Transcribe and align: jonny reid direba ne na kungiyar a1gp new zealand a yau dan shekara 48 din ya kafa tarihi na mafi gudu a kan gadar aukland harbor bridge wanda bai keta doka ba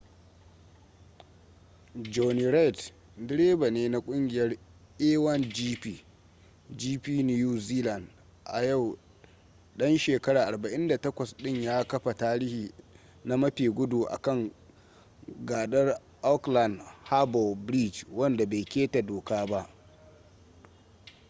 jonny 2.13 2.45
reid 2.51 2.77
direba 3.27 3.67
ne 3.71 3.83
na 3.89 3.99
kungiyar 4.05 4.51
a1gp 5.07 7.07
new 7.29 7.57
zealand 7.59 8.07
a 8.45 8.63
yau 8.63 8.97
dan 9.77 9.97
shekara 9.97 10.51
48 10.51 11.35
din 11.43 11.61
ya 11.63 11.83
kafa 11.83 12.13
tarihi 12.13 12.71
na 13.25 13.37
mafi 13.37 13.69
gudu 13.69 14.03
a 14.07 14.17
kan 14.17 14.51
gadar 15.45 16.01
aukland 16.21 16.81
harbor 17.03 17.55
bridge 17.55 18.05
wanda 18.13 18.45
bai 18.45 18.63
keta 18.65 19.01
doka 19.01 19.45
ba 19.47 19.69